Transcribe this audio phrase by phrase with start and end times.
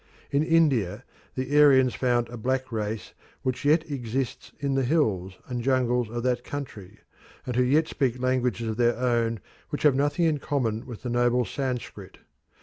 [0.31, 1.03] In India
[1.35, 3.13] the Aryans found a black race
[3.43, 7.01] which yet exist in the hills and jungles of that country,
[7.45, 11.09] and who yet speak languages of their own which have nothing in common with the
[11.11, 12.17] noble Sanskrit.